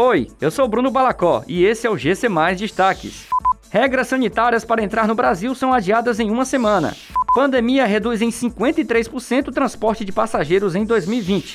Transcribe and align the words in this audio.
Oi, 0.00 0.28
eu 0.40 0.48
sou 0.48 0.68
Bruno 0.68 0.92
Balacó 0.92 1.42
e 1.48 1.64
esse 1.64 1.84
é 1.84 1.90
o 1.90 1.98
GC 1.98 2.28
Mais 2.28 2.56
Destaques. 2.56 3.26
Regras 3.68 4.06
sanitárias 4.06 4.64
para 4.64 4.80
entrar 4.80 5.08
no 5.08 5.14
Brasil 5.16 5.52
são 5.56 5.72
adiadas 5.72 6.20
em 6.20 6.30
uma 6.30 6.44
semana. 6.44 6.94
Pandemia 7.34 7.84
reduz 7.84 8.22
em 8.22 8.28
53% 8.28 9.48
o 9.48 9.50
transporte 9.50 10.04
de 10.04 10.12
passageiros 10.12 10.76
em 10.76 10.84
2020. 10.84 11.52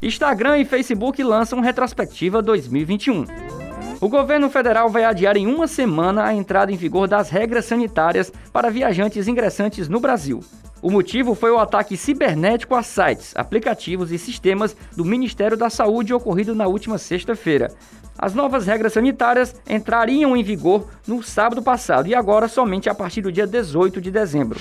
Instagram 0.00 0.58
e 0.58 0.64
Facebook 0.64 1.20
lançam 1.24 1.58
retrospectiva 1.58 2.40
2021. 2.40 3.24
O 4.00 4.08
governo 4.08 4.48
federal 4.48 4.88
vai 4.88 5.02
adiar 5.02 5.36
em 5.36 5.48
uma 5.48 5.66
semana 5.66 6.22
a 6.22 6.32
entrada 6.32 6.70
em 6.70 6.76
vigor 6.76 7.08
das 7.08 7.30
regras 7.30 7.64
sanitárias 7.64 8.32
para 8.52 8.70
viajantes 8.70 9.26
ingressantes 9.26 9.88
no 9.88 9.98
Brasil. 9.98 10.38
O 10.82 10.90
motivo 10.90 11.36
foi 11.36 11.52
o 11.52 11.60
ataque 11.60 11.96
cibernético 11.96 12.74
a 12.74 12.82
sites, 12.82 13.32
aplicativos 13.36 14.10
e 14.10 14.18
sistemas 14.18 14.76
do 14.96 15.04
Ministério 15.04 15.56
da 15.56 15.70
Saúde 15.70 16.12
ocorrido 16.12 16.56
na 16.56 16.66
última 16.66 16.98
sexta-feira. 16.98 17.70
As 18.18 18.34
novas 18.34 18.66
regras 18.66 18.92
sanitárias 18.92 19.54
entrariam 19.68 20.36
em 20.36 20.42
vigor 20.42 20.88
no 21.06 21.22
sábado 21.22 21.62
passado 21.62 22.08
e 22.08 22.16
agora 22.16 22.48
somente 22.48 22.90
a 22.90 22.94
partir 22.96 23.22
do 23.22 23.30
dia 23.30 23.46
18 23.46 24.00
de 24.00 24.10
dezembro. 24.10 24.58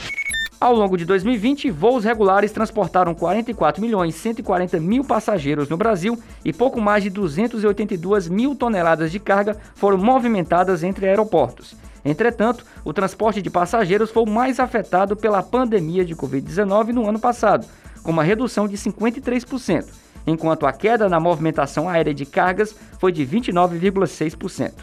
Ao 0.59 0.75
longo 0.75 0.95
de 0.95 1.05
2020, 1.05 1.71
voos 1.71 2.03
regulares 2.03 2.51
transportaram 2.51 3.15
44 3.15 3.81
milhões 3.81 4.13
140 4.13 4.79
mil 4.79 5.03
passageiros 5.03 5.67
no 5.69 5.75
Brasil 5.75 6.21
e 6.45 6.53
pouco 6.53 6.79
mais 6.79 7.01
de 7.01 7.09
282 7.09 8.29
mil 8.29 8.53
toneladas 8.53 9.11
de 9.11 9.19
carga 9.19 9.57
foram 9.73 9.97
movimentadas 9.97 10.83
entre 10.83 11.07
aeroportos. 11.07 11.75
Entretanto, 12.03 12.65
o 12.83 12.93
transporte 12.93 13.41
de 13.41 13.49
passageiros 13.49 14.09
foi 14.09 14.23
o 14.23 14.29
mais 14.29 14.59
afetado 14.59 15.15
pela 15.15 15.43
pandemia 15.43 16.03
de 16.03 16.15
Covid-19 16.15 16.87
no 16.87 17.07
ano 17.07 17.19
passado, 17.19 17.67
com 18.03 18.11
uma 18.11 18.23
redução 18.23 18.67
de 18.67 18.75
53%, 18.75 19.85
enquanto 20.25 20.65
a 20.65 20.73
queda 20.73 21.07
na 21.07 21.19
movimentação 21.19 21.87
aérea 21.87 22.13
de 22.13 22.25
cargas 22.25 22.75
foi 22.99 23.11
de 23.11 23.25
29,6%. 23.25 24.73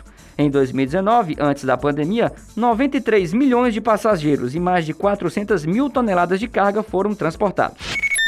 Em 0.40 0.48
2019, 0.48 1.36
antes 1.40 1.64
da 1.64 1.76
pandemia, 1.76 2.32
93 2.56 3.32
milhões 3.32 3.74
de 3.74 3.80
passageiros 3.80 4.54
e 4.54 4.60
mais 4.60 4.86
de 4.86 4.94
400 4.94 5.66
mil 5.66 5.90
toneladas 5.90 6.38
de 6.38 6.46
carga 6.46 6.80
foram 6.80 7.12
transportados. 7.12 7.78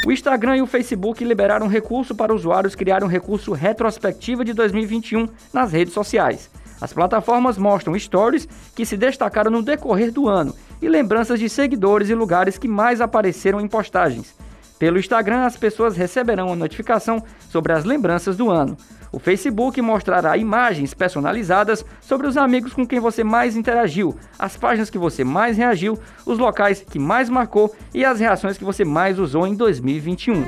O 0.05 0.11
Instagram 0.11 0.57
e 0.57 0.61
o 0.61 0.67
Facebook 0.67 1.23
liberaram 1.23 1.67
recurso 1.67 2.13
para 2.13 2.33
usuários 2.33 2.75
criarem 2.75 3.07
um 3.07 3.09
recurso 3.09 3.53
retrospectiva 3.53 4.43
de 4.43 4.51
2021 4.51 5.29
nas 5.53 5.71
redes 5.71 5.93
sociais. 5.93 6.49
As 6.81 6.91
plataformas 6.91 7.57
mostram 7.57 7.97
stories 7.97 8.47
que 8.75 8.85
se 8.85 8.97
destacaram 8.97 9.51
no 9.51 9.61
decorrer 9.61 10.11
do 10.11 10.27
ano 10.27 10.53
e 10.81 10.89
lembranças 10.89 11.39
de 11.39 11.47
seguidores 11.47 12.09
e 12.09 12.15
lugares 12.15 12.57
que 12.57 12.67
mais 12.67 12.99
apareceram 12.99 13.61
em 13.61 13.67
postagens. 13.67 14.35
Pelo 14.79 14.97
Instagram, 14.97 15.45
as 15.45 15.55
pessoas 15.55 15.95
receberão 15.95 16.51
a 16.51 16.55
notificação 16.55 17.23
sobre 17.49 17.71
as 17.71 17.85
lembranças 17.85 18.35
do 18.35 18.49
ano. 18.49 18.75
O 19.11 19.19
Facebook 19.19 19.79
mostrará 19.79 20.35
imagens 20.37 20.95
personalizadas 20.95 21.85
sobre 21.99 22.25
os 22.25 22.35
amigos 22.35 22.73
com 22.73 22.87
quem 22.87 22.99
você 22.99 23.23
mais 23.23 23.55
interagiu, 23.55 24.17
as 24.39 24.57
páginas 24.57 24.89
que 24.89 24.97
você 24.97 25.23
mais 25.23 25.55
reagiu, 25.55 25.99
os 26.25 26.39
locais 26.39 26.81
que 26.81 26.97
mais 26.97 27.29
marcou 27.29 27.75
e 27.93 28.03
as 28.03 28.19
reações 28.19 28.57
que 28.57 28.63
você 28.63 28.83
mais 28.83 29.19
usou 29.19 29.45
em 29.45 29.53
2021. 29.53 30.43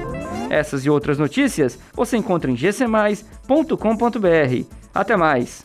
Essas 0.50 0.84
e 0.84 0.90
outras 0.90 1.20
notícias 1.20 1.78
você 1.94 2.18
encontra 2.18 2.50
em 2.50 2.56
gcmais.com.br. 2.56 4.66
Até 4.96 5.16
mais! 5.16 5.64